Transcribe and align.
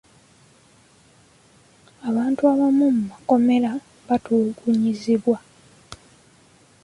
Abantu 2.07 2.41
abamu 2.51 2.85
mu 2.97 3.03
makomera 3.11 3.69
batulugunyizibwa. 4.07 5.37